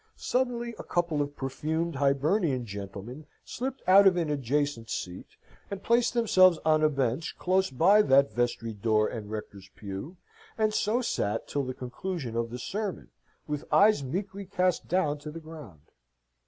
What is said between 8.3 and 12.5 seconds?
vestry door and rector's pew, and so sate till the conclusion of